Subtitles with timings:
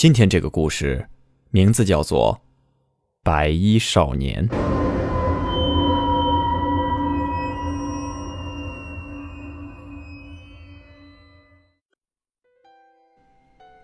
[0.00, 1.06] 今天这个故事
[1.50, 2.34] 名字叫做
[3.22, 4.48] 《白衣少年》。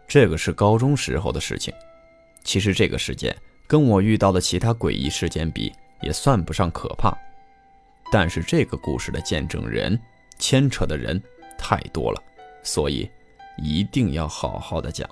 [0.08, 1.70] 这个是高中时候的事情。
[2.42, 3.36] 其实这个事件
[3.66, 5.70] 跟我遇到的其他诡异事件比，
[6.00, 7.14] 也算不上可怕。
[8.10, 10.00] 但是这个故事的见证人、
[10.38, 11.22] 牵扯的人
[11.58, 12.22] 太多了，
[12.62, 13.06] 所以
[13.58, 15.06] 一定要好好的讲。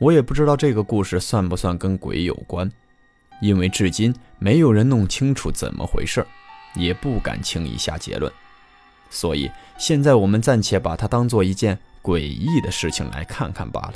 [0.00, 2.68] 我也不知道这个故事算不算跟鬼有关，
[3.42, 6.26] 因为至今没有人弄清楚怎么回事
[6.74, 8.32] 也不敢轻易下结论。
[9.10, 13.92] 所以现在我们暂且把它当做一件诡异的事情来看看罢了。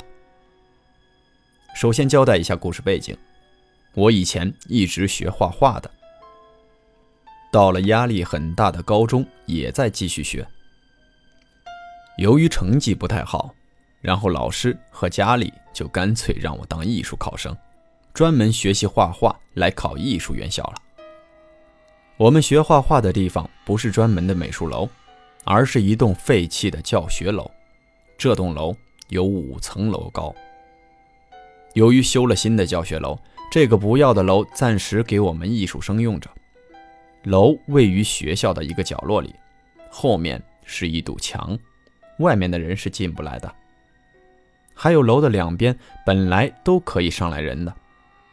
[1.75, 3.17] 首先交代一下故事背景，
[3.95, 5.89] 我以前一直学画画的。
[7.51, 10.45] 到了压力很大的高中，也在继续学。
[12.19, 13.54] 由于成绩不太好，
[14.05, 17.57] 然后老师和家里就干脆让我当艺术考生，
[18.13, 20.75] 专门学习画画来考艺术院校了。
[22.15, 24.87] 我们学画画的地方不是专门的美术楼，
[25.43, 27.49] 而是一栋废弃的教学楼。
[28.15, 30.31] 这栋楼有五层楼高。
[31.73, 33.17] 由于修了新的教学楼，
[33.51, 36.29] 这个不要的楼暂时给我们艺术生用着。
[37.23, 39.33] 楼位于学校的一个角落里，
[39.89, 41.57] 后面是一堵墙，
[42.19, 43.51] 外面的人是进不来的。
[44.75, 47.73] 还有楼的两边本来都可以上来人的，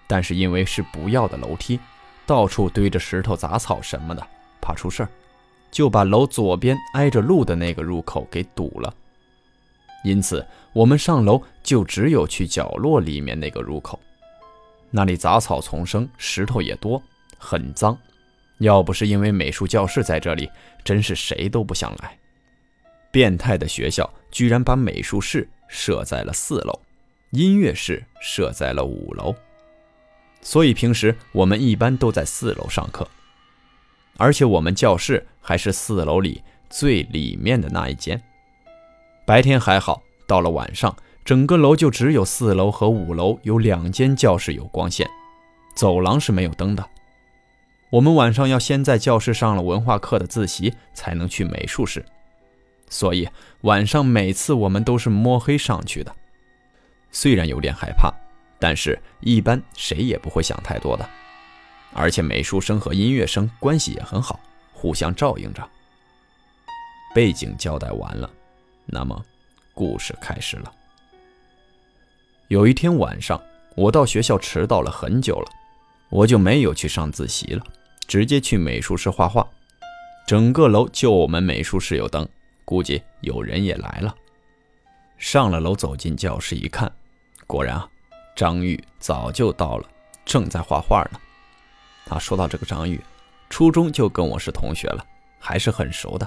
[0.06, 1.78] 但是因为是不要的楼梯，
[2.26, 4.26] 到处堆着石头、杂草什么的，
[4.60, 5.08] 怕出事儿，
[5.70, 8.92] 就把楼左边挨着路的那个入口给堵了。
[10.04, 13.98] 因此，我们上楼就只有去角落里面那个入口，
[14.90, 17.00] 那里杂草丛生，石头也多，
[17.38, 17.96] 很脏。
[18.58, 20.50] 要不是因为美术教室在这里，
[20.84, 22.18] 真是谁都不想来。
[23.10, 26.78] 变态的学校居然把美术室设在了四楼，
[27.30, 29.34] 音乐室设在了五楼，
[30.42, 33.08] 所以平时我们一般都在四楼上课，
[34.18, 38.22] 而且我们教室还是四楼里最里面的那一间。
[39.24, 40.94] 白天还好，到了晚上，
[41.24, 45.08] 整个楼就只有四楼和五楼有两间教室有光线，
[45.74, 46.86] 走廊是没有灯的。
[47.88, 52.04] 我们晚上要先在教室上了文化课的自习，才能去美术室，
[52.92, 53.26] 所以
[53.62, 56.14] 晚上每次我们都是摸黑上去的。
[57.10, 58.12] 虽然有点害怕，
[58.58, 61.08] 但是一般谁也不会想太多的。
[61.94, 64.38] 而且美术生和音乐生关系也很好，
[64.74, 65.66] 互相照应着。
[67.14, 68.30] 背景交代完了，
[68.84, 69.24] 那么
[69.72, 70.70] 故事开始了。
[72.48, 73.40] 有一天晚上，
[73.74, 75.50] 我到学校迟到了很久了，
[76.10, 77.64] 我就没有去上自习了。
[78.06, 79.46] 直接去美术室画画，
[80.26, 82.28] 整个楼就我们美术室有灯，
[82.72, 84.14] 估计有人也来了。
[85.18, 86.90] 上了楼，走进教室一看，
[87.46, 87.86] 果然啊，
[88.34, 89.86] 张玉早就到了，
[90.24, 91.20] 正在画画呢。
[92.06, 92.98] 他，说到这个张玉，
[93.50, 95.04] 初中就跟我是同学了，
[95.38, 96.26] 还是很熟的。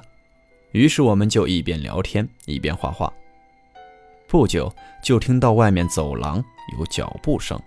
[0.71, 3.11] 于是我们就一边聊天一边画画。
[4.27, 6.37] 不久就听到外面走廊
[6.77, 7.59] 有脚步声，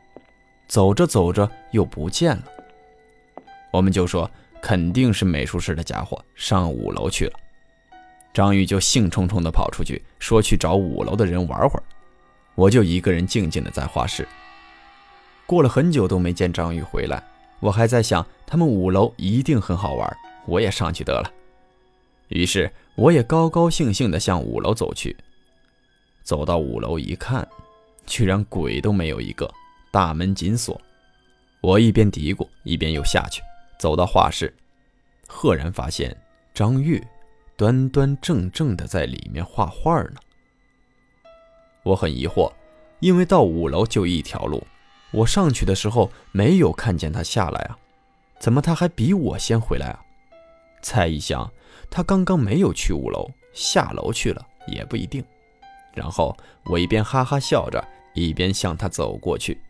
[0.69, 2.45] 走着走着又不见了。
[3.73, 4.31] 我们就说
[4.63, 7.33] 肯定是美术室的家伙上五楼去了，
[8.39, 11.83] 张玉就兴冲冲地跑出去，说去找五楼的人玩会儿。
[12.55, 14.29] 我就一个人静静地在画室。
[15.45, 17.21] 过了很久都没见张玉回来，
[17.59, 20.17] 我还在想他们五楼一定很好玩，
[20.47, 21.29] 我也上去得了。
[22.29, 25.17] 于是我也高高兴兴地向五楼走去。
[26.23, 27.45] 走到五楼一看，
[28.07, 29.53] 居然鬼都没有一个，
[29.91, 30.81] 大门紧锁。
[31.61, 33.43] 我一边嘀咕，一边又下去。
[33.81, 34.55] 走到画室，
[35.27, 36.17] 赫然发现
[36.55, 37.05] 张玉
[37.59, 40.15] 端端正正的在里面画画呢。
[41.83, 42.53] 我很疑惑，
[43.01, 44.65] 因为到五楼就一条路，
[45.11, 47.77] 我上去的时候没有看见他下来啊，
[48.39, 50.01] 怎么他还比我先回来啊？
[50.83, 51.51] 猜一想，
[51.91, 55.25] 他刚刚没有去五楼，下楼去了也不一定。
[55.93, 56.37] 然后
[56.67, 57.85] 我一边哈哈笑着，
[58.15, 59.61] 一边向他走过去。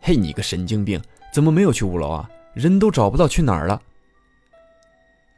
[0.00, 0.98] 嘿，你个神经病，
[1.30, 2.30] 怎么没有去五楼啊？
[2.54, 3.82] 人都找不到去哪儿了。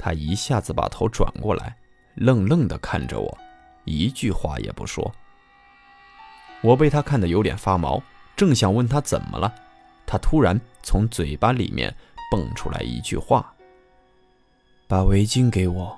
[0.04, 1.76] 他一下子把头转过来，
[2.16, 3.38] 愣愣地看着我，
[3.84, 5.14] 一句话也不说。
[6.60, 8.02] 我被他看得有点发毛，
[8.34, 9.54] 正想问他怎么了，
[10.04, 11.94] 他突然从嘴巴里面
[12.32, 13.54] 蹦出来一句话
[14.88, 15.96] ：“把围巾给我。”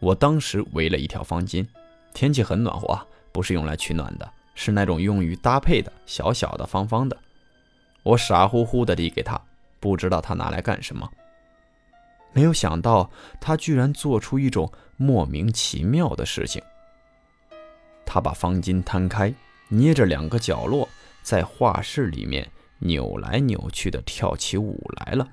[0.00, 1.64] 我当时围了一条方巾，
[2.12, 7.16] 天气很暖和啊，不是用来取暖的，是那种用于搭配的，小小的、方方的。
[8.02, 9.40] 我傻乎乎地递给他。
[9.78, 11.08] 不知道他拿来干什么。
[12.32, 13.10] 没有想到
[13.40, 16.62] 他居然做出一种莫名其妙的事情。
[18.04, 19.32] 他把方巾摊开，
[19.68, 20.88] 捏着两个角落，
[21.22, 25.28] 在画室里面扭来扭去的跳起舞来了。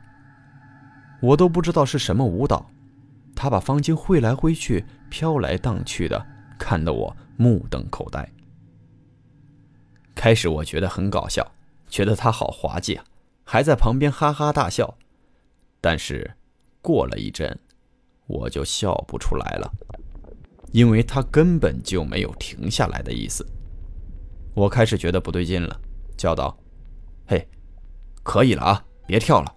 [1.22, 2.70] 我都不知道是什么舞蹈，
[3.36, 6.24] 他把方巾挥来挥去，飘来荡去的，
[6.60, 8.30] 看得我目瞪口呆。
[10.14, 11.52] 开始我觉得很搞笑，
[11.88, 13.06] 觉得他好滑稽啊，
[13.44, 14.98] 还在旁边哈哈大笑。
[15.82, 16.36] 但是
[16.82, 17.58] 过了一阵，
[18.26, 19.72] 我就笑不出来了。
[20.74, 23.46] 因为他根本就没有停下来的意思，
[24.54, 25.80] 我开始觉得不对劲了，
[26.18, 26.58] 叫道
[27.26, 27.48] ：“嘿，
[28.22, 29.56] 可以了啊，别跳了。”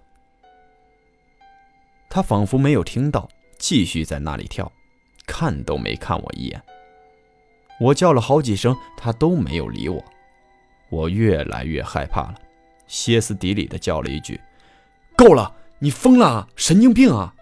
[2.09, 4.71] 他仿佛没有听到，继续在那里跳，
[5.27, 6.61] 看都没看我一眼。
[7.79, 10.03] 我叫了好几声，他都没有理我，
[10.89, 12.35] 我越来越害怕了，
[12.87, 14.39] 歇斯底里的叫了一句
[15.17, 15.53] ：“够了，
[15.83, 17.33] 你疯了，神经病啊！”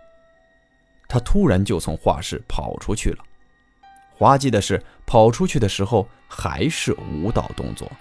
[1.10, 3.24] 他突然就从画室跑出去了。
[4.16, 7.92] 滑稽的是，跑出去的时候还是舞蹈动作，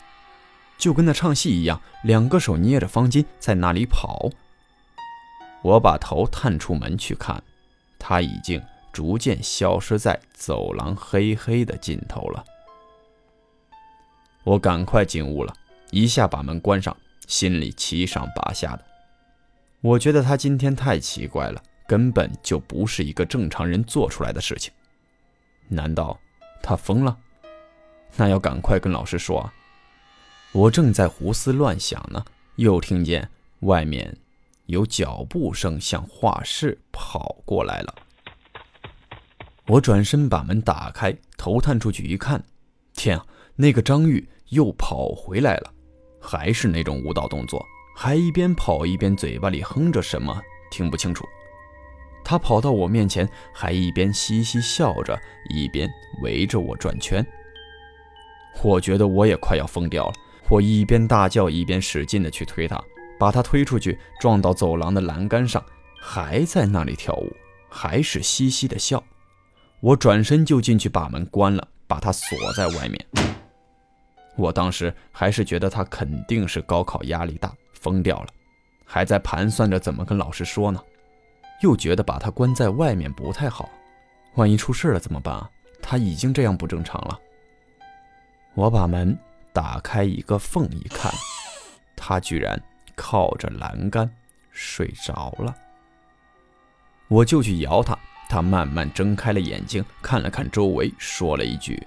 [0.77, 4.31] 就跟那唱戏一样，两个手捏着方巾在那里跑。
[5.63, 7.43] 我把头探出门去看，
[7.99, 8.63] 他已经
[8.93, 12.45] 逐渐消失在走廊黑黑的尽头了。
[14.45, 15.53] 我赶快进屋了，
[15.91, 16.97] 一下把门关上，
[17.27, 18.85] 心里七上八下的。
[19.81, 24.73] 我觉得他今天太奇怪了，根本就不是一个正常人做出来的事情。
[25.69, 26.19] 难道
[26.63, 27.17] 他疯了？
[28.17, 29.49] 那要赶快跟老师说！
[30.53, 32.25] 我正在胡思乱想呢，
[32.57, 33.29] 又听见
[33.61, 34.17] 外面
[34.67, 37.95] 有脚步声向画室跑过来了。
[39.67, 42.43] 我转身把门打开，头探出去一看，
[42.95, 43.27] 天啊！
[43.55, 45.73] 那个张玉又跑回来了，
[46.19, 47.63] 还是那种舞蹈动作，
[48.01, 50.41] 还一边跑一边嘴巴里哼着什么，
[50.71, 51.29] 听不清楚。
[52.25, 55.91] 他跑到我面前，还一边嘻嘻笑着，一边
[56.23, 57.27] 围着我转圈。
[58.63, 60.13] 我觉得我也快要疯掉了，
[60.49, 62.81] 我一边大叫，一边使劲的去推他，
[63.19, 65.61] 把他推出去，撞到走廊的栏杆上，
[66.01, 67.37] 还在那里跳舞，
[67.69, 69.03] 还是嘻嘻的笑。
[69.81, 73.05] 我转身就进去把门关了，把他锁在外面。
[74.37, 78.29] 我当时还是觉得他肯定是高考压力大，疯掉了，
[78.85, 80.81] 还在盘算着怎么跟老师说呢。
[81.61, 83.69] 又觉得把他关在外面不太好，
[84.35, 85.51] 万一出事了怎么办啊？
[85.83, 87.19] 他已经这样不正常了。
[88.55, 89.17] 我把门
[89.53, 91.13] 打开一个缝一看，
[91.97, 92.61] 他居然
[92.95, 94.09] 靠着栏杆
[94.53, 95.55] 睡着了。
[97.09, 97.99] 我就去摇他，
[98.29, 101.85] 他慢慢睁开了眼睛，看了看周围，说了一句：“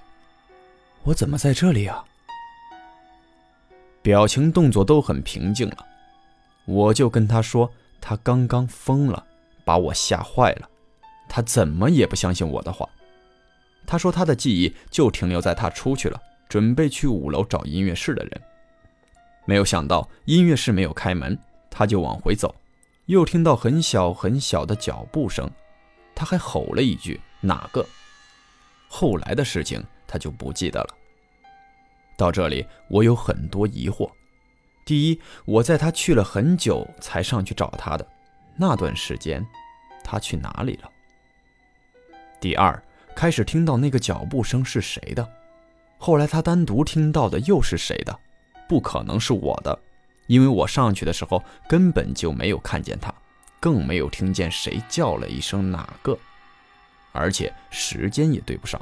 [1.04, 2.04] 我怎么在这里啊？”
[4.02, 5.86] 表情动作都很平静了。
[6.64, 7.70] 我就跟他说
[8.00, 9.26] ：“他刚刚疯了。”
[9.64, 10.68] 把我吓坏了，
[11.28, 12.88] 他怎么也不相信我的话。
[13.86, 18.42] 他说他的记忆就停留在他出去了，准备去五楼找音乐室的人。
[19.44, 21.38] 没有想到音乐室没有开门，
[21.70, 22.52] 他就往回走，
[23.06, 25.48] 又听到很小很小的脚步声，
[26.12, 27.86] 他还吼了一句“哪个”。
[28.90, 30.88] 后来的事情他就不记得了。
[32.16, 34.10] 到这里我有很多疑惑：
[34.84, 38.06] 第一，我在他去了很久才上去找他的。
[38.56, 39.46] 那段时间，
[40.04, 40.90] 他去哪里了？
[42.40, 42.82] 第二，
[43.14, 45.26] 开始听到那个脚步声是谁的？
[45.98, 48.18] 后来他单独听到的又是谁的？
[48.68, 49.78] 不可能是我的，
[50.26, 53.12] 因为我上去的时候根本就没有看见他，
[53.60, 56.18] 更没有听见谁叫了一声哪个，
[57.12, 58.80] 而且时间也对不上。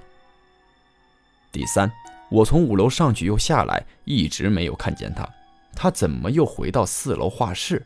[1.53, 1.91] 第三，
[2.31, 5.29] 我从五楼上去又下来，一直没有看见他，
[5.75, 7.85] 他怎么又回到四楼画室？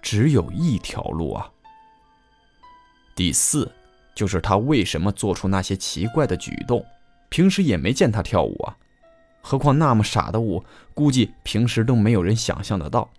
[0.00, 1.50] 只有一条路啊。
[3.16, 3.70] 第四，
[4.14, 6.86] 就是他为什么做出那些奇怪的举动？
[7.28, 8.76] 平时也没见他跳舞啊，
[9.42, 13.10] 何况那么傻的舞，估计平时都没有人想象得到。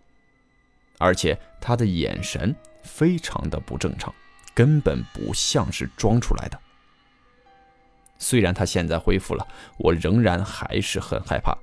[0.97, 4.13] 而且他的眼神非常的不正常，
[4.53, 6.57] 根本不像是装出来的。
[8.19, 9.47] 虽然他现在恢复了，
[9.77, 11.57] 我仍然还是很害怕。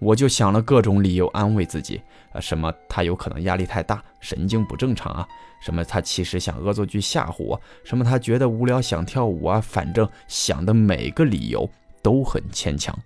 [0.00, 2.00] 我就想了各种理由安慰自己，
[2.32, 5.28] 啊，什么他有可能压力太大，神经不正常啊，
[5.60, 11.68] 什么他其实想恶作剧吓唬我，什么他觉得无聊想跳舞啊，反正想的每个理由
[12.00, 12.98] 都很牵强。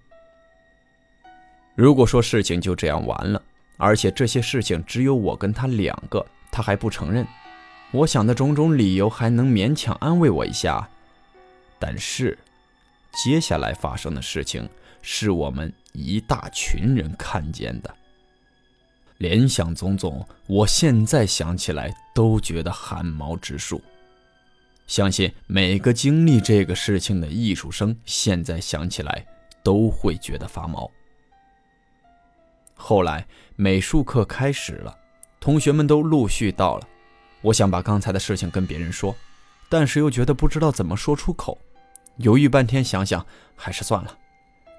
[1.74, 3.42] 如果说事情就这样完了，
[3.76, 7.26] 而且这些事情只有我跟他两个，他还不承认，
[7.90, 10.88] 我想的种种理由还能勉强安慰我一下，
[11.80, 12.38] 但是
[13.22, 14.68] 接下来发生的事情。
[15.06, 17.94] 是我们一大群人看见的。
[19.18, 23.82] 联想种种，我现在想起来都觉得汗毛直竖。
[24.86, 29.26] 相信每个经历这个事情的艺术生，现在想起来
[29.62, 30.90] 都会觉得发毛。
[32.74, 34.98] 后来美术课开始了，
[35.38, 36.88] 同学们都陆续到了。
[37.42, 39.14] 我想把刚才的事情跟别人说，
[39.68, 41.58] 但是又觉得不知道怎么说出口，
[42.16, 43.24] 犹豫半天，想想
[43.56, 44.18] 还是算了。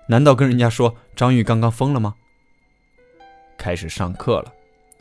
[0.07, 2.15] 难道跟人家说张玉刚刚疯了吗？
[3.57, 4.53] 开始上课了，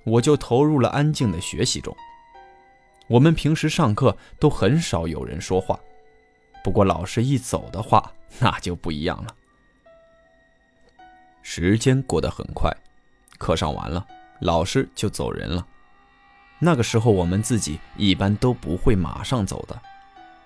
[0.04, 1.94] 我就投入了安静的学习中。
[3.08, 5.78] 我们平时上课都很少有人说话，
[6.62, 9.34] 不过老师一走的话，那就不一样了。
[11.42, 12.74] 时间过得很快，
[13.36, 14.06] 课上完了，
[14.40, 15.66] 老师就走人了。
[16.58, 19.78] 那个时候我们自己一般都不会马上走的，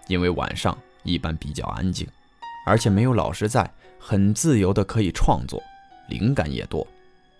[0.08, 0.76] 因为晚上
[1.08, 2.06] 一般比较安静，
[2.66, 5.62] 而且没有老师在，很自由的可以创作，
[6.08, 6.86] 灵感也多，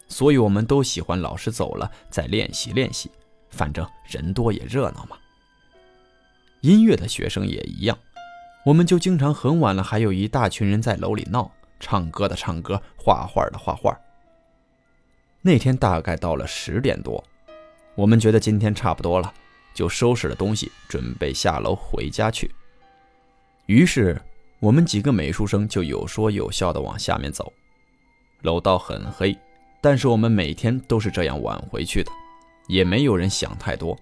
[0.08, 3.10] 所以我们都喜欢老师走了再练习练习。
[3.50, 5.16] 反正人多也热闹嘛。
[6.60, 7.96] 音乐的学生也一样，
[8.64, 13.98] 我们就经常很晚了，还有一大群人在楼里闹，唱歌的唱歌，画画的画画。
[15.40, 17.24] 那天大概到了十点多，
[17.94, 19.32] 我们觉得今天差不多了，
[19.72, 22.50] 就收拾了东西，准备下楼回家去。
[23.68, 24.18] 于是
[24.60, 27.52] 我们几个美术生就有说有笑的往下面走。
[28.40, 29.36] 楼道很黑，
[29.82, 32.10] 但是我们每天都是这样晚回去的。
[32.66, 33.94] 也没有人想太多，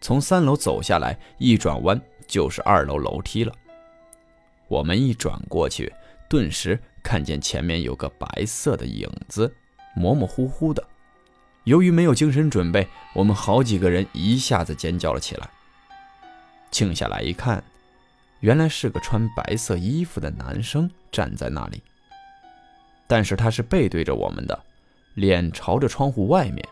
[0.00, 3.52] 从三楼走下来，一转弯就是二楼楼梯了。
[4.68, 5.92] 我们一转过去，
[6.26, 9.54] 顿时看见前面有个白色的影子，
[9.94, 10.82] 模模糊糊的。
[11.64, 15.50] 由于没有精神准备，我们好几个人一下子尖叫了起来。
[16.70, 17.62] 静下来一看，
[18.40, 21.82] 原来是个穿白色衣服的男生站在那里，
[23.06, 24.64] 但是他是背对着我们的，
[25.14, 26.66] 脸朝着窗户外面。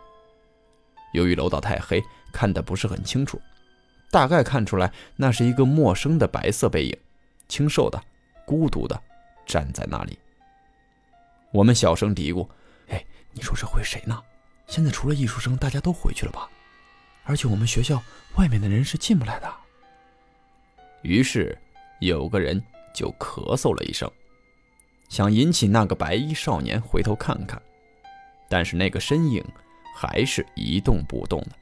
[1.12, 3.40] 由于楼道太黑，看得不是很清楚，
[4.10, 6.96] 大概看出来那是一个陌生的白色背影，
[7.48, 8.00] 清瘦的、
[8.44, 9.00] 孤独的
[9.44, 10.18] 站在那里。
[11.52, 12.46] 我们小声嘀咕
[12.88, 14.22] ：“哎，你说这会谁呢？
[14.68, 16.48] 现在除了艺术生，大家都回去了吧？
[17.24, 18.00] 而且我们学校
[18.36, 19.52] 外面的人是进不来的。”
[21.06, 21.56] 于是
[22.00, 24.10] 有个人就咳嗽了一声，
[25.08, 27.62] 想引起那个白衣少年回头看看，
[28.48, 29.42] 但是那个身影。
[29.98, 31.52] 还是一动不动的，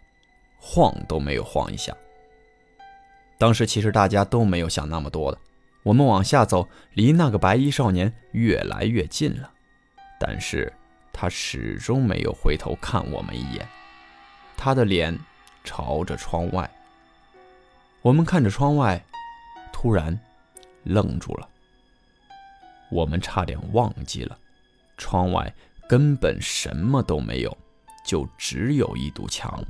[0.59, 1.97] 晃都没有晃一下。
[3.39, 5.39] 当时其实大家都没有想那么多的，
[5.85, 9.49] 我们往下走，离那个白衣少年越来越近了，
[10.19, 10.73] 但是
[11.13, 13.65] 他始终没有回头看我们一眼，
[14.57, 15.17] 他的脸
[15.63, 16.69] 朝着窗外。
[18.03, 19.01] 我们看着窗外，
[19.85, 20.19] 突然
[20.85, 21.47] 愣住了。
[22.91, 24.39] 我们差点忘记了，
[24.97, 25.55] 窗外
[25.87, 27.55] 根本什么都没有。
[28.03, 29.63] 就只有一堵墙，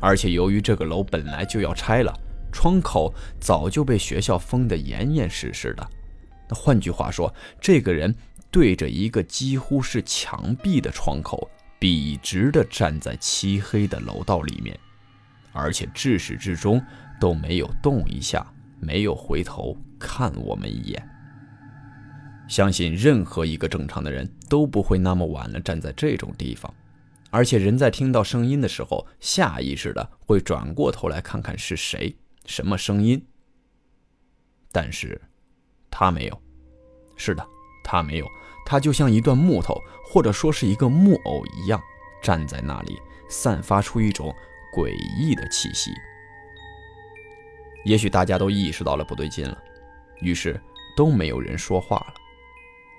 [0.00, 2.12] 而且由于这个楼本来就要拆了，
[2.52, 3.10] 窗口
[3.40, 5.90] 早就被学校封得严严实实的。
[6.46, 8.14] 那换句话说，这个人
[8.50, 14.78] 对着一个几乎是墙壁的窗口，笔直地站在漆黑的楼道里面，
[15.52, 16.82] 而且至始至终
[17.18, 18.46] 都没有动一下，
[18.80, 21.08] 没有回头看我们一眼。
[22.46, 26.72] 相信任何一个正常的人都不会那么晚了站在这种地方。
[27.30, 32.14] 而且人在听到声音的时候，下意识的会转过头来看看是谁、
[32.46, 33.20] 什么声音。
[34.70, 35.20] 但是，
[35.90, 36.42] 他没有。
[37.16, 37.44] 是的，
[37.82, 38.26] 他没有。
[38.66, 39.74] 他就像一段木头，
[40.06, 41.82] 或者说是一个木偶一样，
[42.22, 44.32] 站在那里，散发出一种
[44.76, 45.90] 诡异的气息。
[47.84, 49.56] 也许大家都意识到了不对劲了，
[50.20, 50.60] 于是
[50.96, 52.14] 都没有人说话了。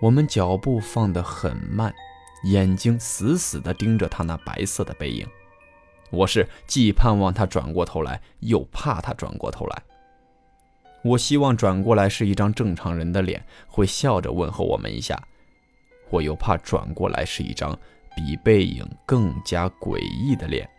[0.01, 1.93] 我们脚步放得很慢。
[2.43, 5.25] 眼睛死死地盯着他那白色的背影，
[6.11, 9.81] 我是既盼望他转过头来，又怕他转过头来。
[11.03, 15.15] 我希望转过来是一张正常人的脸，会笑着问候我们一下；
[16.11, 17.75] 我又怕转过来是一张
[18.15, 20.69] 比背影更加诡异的脸，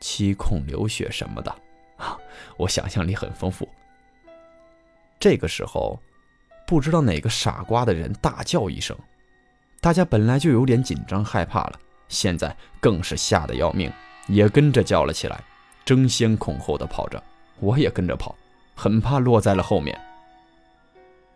[0.00, 1.54] 七孔流血什么的。
[1.96, 2.16] 啊，
[2.56, 3.68] 我想象力很丰富。
[5.18, 5.98] 这个时候，
[6.66, 8.96] 不知道哪个傻瓜的人大叫一声。
[9.80, 13.92] 大家本来就有点紧张害怕了，现在更是吓得要命，
[14.26, 15.42] 也跟着叫了起来，
[15.84, 17.22] 争先恐后的跑着。
[17.60, 18.34] 我也跟着跑，
[18.74, 19.98] 很怕落在了后面。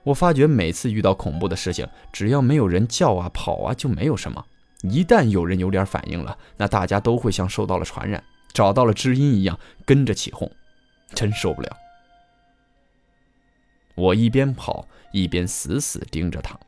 [0.02, 4.42] 我发觉每次遇到恐怖的事情，只要没有人叫啊跑啊，就没有什么；
[4.82, 8.22] 一旦有人有点反应了，那大家都会像受到了传染，
[8.52, 10.50] 找到了知音一样跟着起哄，
[11.14, 11.76] 真受不了。
[13.94, 16.58] 我一边跑一边死死盯着他。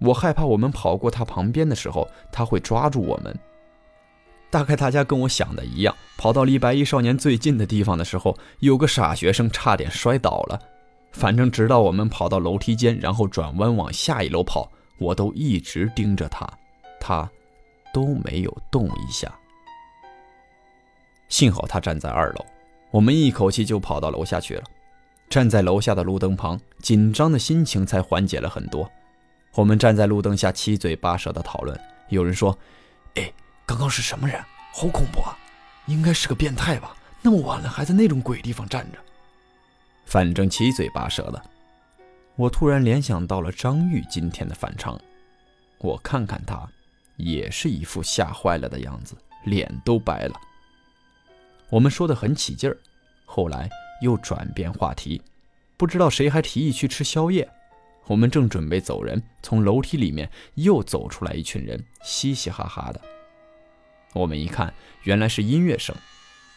[0.00, 3.38] 我害怕我们跑过他旁边的时候，他会抓住我们。
[4.50, 10.58] 大概大家跟我想的一样，跑到离白衣少年最近的地方的时候，有个傻学生差点摔倒了。
[11.12, 16.48] 反正直到我们跑到楼梯间，然后转弯往下一楼跑，我都一直盯着他，
[16.98, 17.30] 他
[17.92, 19.32] 都没有动一下。
[21.30, 22.44] 幸好他站在二楼，
[22.90, 24.64] 我们一口气就跑到楼下去了。
[25.30, 28.90] 站在楼下的路灯旁，紧张的心情才缓解了很多。
[29.54, 31.80] 我们站在路灯下，七嘴八舌的讨论。
[32.08, 32.56] 有人说
[33.14, 33.32] ：“哎，
[33.64, 34.38] 刚刚是什么人？
[34.72, 35.38] 好恐怖啊！
[35.86, 36.96] 应该是个变态吧？
[37.22, 38.98] 那么晚了还在那种鬼地方站着。”
[40.06, 41.40] 反正七嘴八舌的。
[42.34, 45.00] 我突然联想到了张玉今天的反常。
[45.78, 46.68] 我看看他，
[47.16, 50.34] 也是一副吓坏了的样子，脸都白了。
[51.70, 52.76] 我们说的很起劲儿，
[53.24, 53.70] 后来
[54.02, 55.22] 又转变话题，
[55.76, 57.48] 不知道谁还提议去吃宵夜。
[58.06, 63.00] 我们正准备走人，从楼梯里面又走出来一群人，嘻嘻哈哈的。
[64.14, 64.74] 我们一看，
[65.04, 65.94] 原来是音乐声，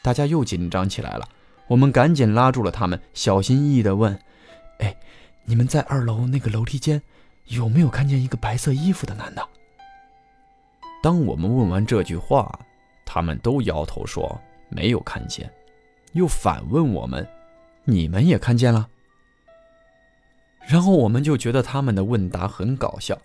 [0.01, 1.29] 大家又紧张起来了。
[1.67, 4.19] 我们赶紧拉住了他们，小心翼翼地问
[4.79, 4.97] ：“哎，
[5.45, 6.99] 你们在二楼那个楼梯间
[7.45, 9.47] 有没有看见一个白色衣服的男的？”
[11.03, 12.59] 当我们问完这句话，
[13.05, 14.41] 他们都摇头说
[14.75, 15.51] 没有看见，
[16.13, 17.27] 又反问我们
[17.85, 18.89] ：“你们也看见了？”
[20.65, 23.19] 然后我们就觉得他们的问答很搞笑，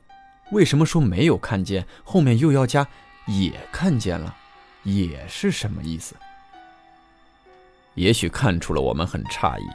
[0.50, 2.86] 为什么说没有看见，后面又要加
[3.26, 4.34] 也看见了，
[4.82, 6.16] 也是什么意思？
[7.94, 9.66] 也许看出了我们很诧异，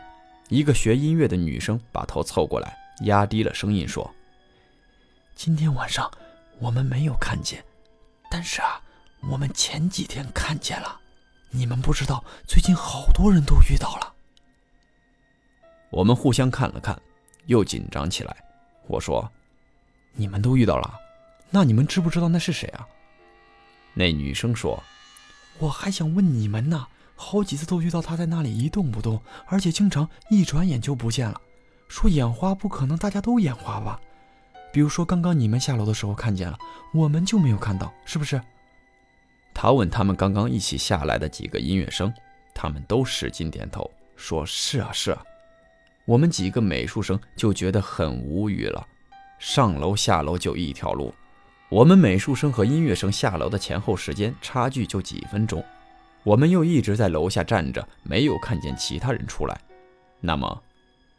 [0.49, 4.13] 一个学音乐的女生把头凑过来，压低了声音说
[5.35, 6.09] ：“今天晚上
[6.59, 7.63] 我们没有看见，
[8.29, 8.81] 但是啊，
[9.29, 10.99] 我们前几天看见了。
[11.53, 14.13] 你们不知道，最近好多人都遇到了。”
[15.89, 17.01] 我们互相看了看。
[17.47, 18.33] 又紧张起来，
[18.87, 19.29] 我说
[20.15, 20.97] ：“你们都遇到了，
[21.49, 22.87] 那你们知不知道那是谁啊？”
[23.93, 24.81] 那女生说
[25.59, 31.41] ：“我还想问你们呢，好几次都遇到他在那里一动不动，而且经常一转眼就不见了。
[31.89, 33.99] 说眼花不可能，大家都眼花吧？
[34.71, 36.57] 比如说刚刚你们下楼的时候看见了，
[36.93, 38.41] 我们就没有看到，是不是？”
[39.53, 42.13] 他问他们刚刚一起下来的几个音乐生，
[42.53, 45.23] 他们都使劲点头，说是啊，是啊。
[46.05, 48.85] 我们几个美术生就觉得很无语了，
[49.39, 51.13] 上楼下楼就一条路，
[51.69, 55.63] 我们美术生和音乐生下楼的前后时间差距就几分钟，
[56.23, 59.57] 我们又一直在楼下站着，没有看见其他人出来，
[60.19, 60.61] 那么，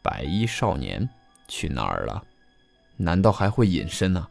[0.02, 1.08] 白衣少年
[1.48, 2.22] 去哪儿了？
[2.96, 4.28] 难道还会隐身呢？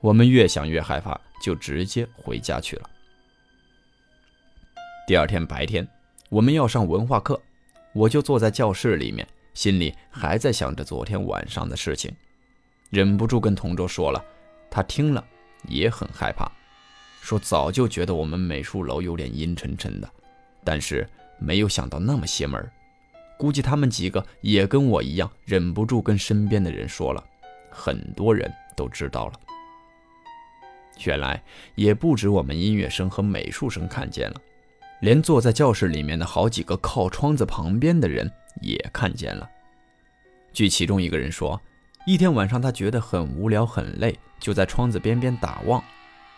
[0.00, 2.90] 我们越想越害怕，就直接回家去了。
[5.06, 5.86] 第二天白天，
[6.28, 7.40] 我们要上文化课。
[7.94, 12.14] 我就坐在教室里面，心里还在想着昨天晚上的事情，
[12.90, 14.22] 忍不住跟同桌说了。
[14.70, 15.24] 他听了
[15.66, 16.46] 也很害怕，
[17.22, 20.08] 说早就觉得我们美术楼有点阴沉沉的，
[20.62, 22.70] 但是没有想到那么邪门。
[23.38, 27.24] 估计他们几个也跟我一样，忍不住跟身边的人说了，
[27.70, 29.40] 很多人都知道了。
[31.04, 31.42] 原来
[31.74, 34.40] 也不止我们音乐生和美术生看见了。
[35.00, 38.30] 连坐在教室里面的好几个靠窗子旁边的人
[38.60, 39.48] 也看见了。
[40.52, 41.60] 据其中一个人说，
[42.04, 45.82] 一天晚上他觉得很无聊很累，就在窗子边边打望，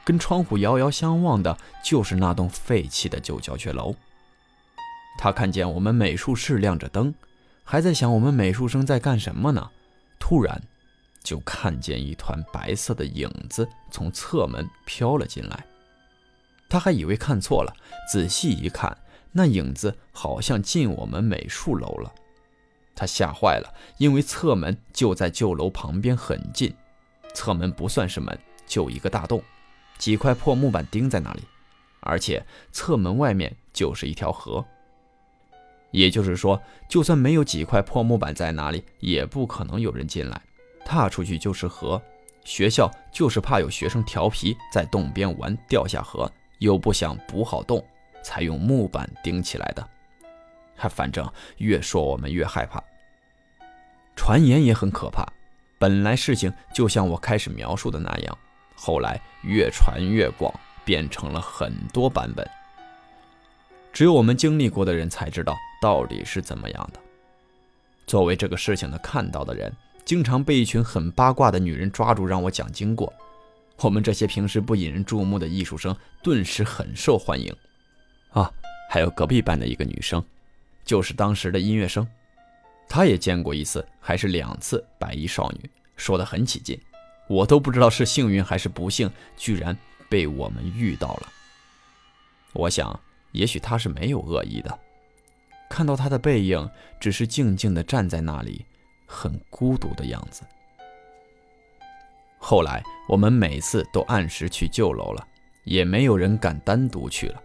[0.05, 3.95] 跟窗户遥遥相望的就是那栋废弃的旧教学楼。
[5.17, 7.15] 他看见我们美术室亮着灯，
[7.65, 9.71] 还在想我们美术生在干什么呢，
[10.19, 10.61] 突然
[11.23, 15.67] 就看见一团白色的影子从侧门飘了进来。
[16.69, 17.75] 他还以为看错了，
[18.11, 18.97] 仔细一看，
[19.33, 22.13] 那影子好像进我们美术楼了。
[22.95, 26.75] 他吓坏了，因为侧门就在旧楼旁边很近，
[27.35, 29.43] 侧门不算是门，就一个大洞，
[29.99, 31.43] 几块破木板钉在那里，
[32.01, 34.65] 而且侧门外面就是一条河。
[35.93, 40.41] 也就是说，就算没有几块破木板在那里，也不可能有人进来，
[40.85, 42.01] 踏出去就是河。
[42.45, 46.31] 学校就是怕有学生调皮，在洞边玩掉下河。
[46.59, 47.83] 又不想补好洞，
[48.23, 49.89] 才用木板钉起来的。
[50.77, 52.83] 还反正越说我们越害怕。
[54.15, 55.27] 传言也很可怕。
[55.79, 58.39] 本来事情就像我开始描述的那样，
[58.75, 60.53] 后来越传越广，
[60.85, 62.47] 变成了很多版本。
[63.91, 67.01] 只有我们经历过的人才知道到底是怎么样的。
[68.07, 69.75] 作为这个事情的看到的人，
[70.11, 73.15] 经常被一群很八卦的女人抓住，让我讲经过。
[73.79, 77.55] 我们这些平时不引人注目的艺术生，顿时很受欢迎，
[78.31, 78.53] 啊，
[78.91, 80.21] 还有隔壁班的一个女生，
[80.85, 82.05] 就是当时的音乐生，
[82.89, 86.77] 她也见过一次，还是两次白衣少女，说的很起劲，
[87.29, 91.29] 我都不知道是幸运还是不幸，居然被我们遇到了。
[92.53, 92.99] 我想，
[93.31, 94.77] 也许她是没有恶意的，
[95.69, 96.69] 看到他的背影，
[96.99, 98.67] 只是静静地站在那里，
[99.13, 100.43] 很孤独的样子。
[102.39, 105.27] 后来，我们每次都按时去旧楼了，
[105.65, 107.43] 也没有人敢单独去了。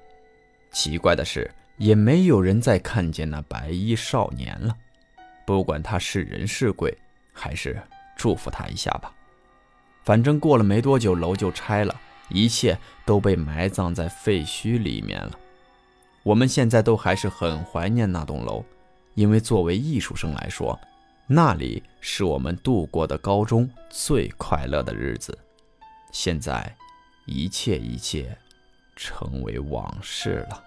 [0.71, 4.77] 奇怪的是，也没有人再看见那白衣少年了。
[5.43, 6.95] 不管他是人是鬼，
[7.33, 7.81] 还是
[8.15, 9.11] 祝福他一下吧。
[10.03, 11.99] 反正过了没多久，楼就拆了，
[12.29, 15.31] 一切都被埋葬在废墟里面了。
[16.23, 18.63] 我们现在都还是很怀念那栋楼，
[19.15, 20.79] 因为作为艺术生来说，
[21.27, 25.35] 那里是我们度过的高中最快乐的日子。
[26.11, 26.75] 现在，
[27.25, 28.37] 一切一切，
[28.95, 30.63] 成为往事了。